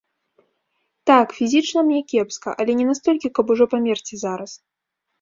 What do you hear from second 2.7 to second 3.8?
не настолькі, каб ужо